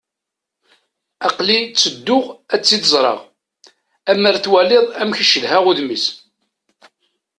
[1.27, 3.19] Aql-i tedduɣ ad tt-id-ẓreɣ.
[4.11, 6.05] Ammer ad twaliḍ amek i cedhaɣ udem-is.